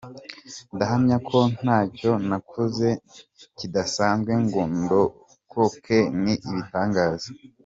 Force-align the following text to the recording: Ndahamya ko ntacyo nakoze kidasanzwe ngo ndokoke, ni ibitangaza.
Ndahamya 0.75 1.17
ko 1.29 1.39
ntacyo 1.59 2.11
nakoze 2.29 2.89
kidasanzwe 3.57 4.31
ngo 4.45 4.61
ndokoke, 4.79 5.97
ni 6.23 6.33
ibitangaza. 6.49 7.29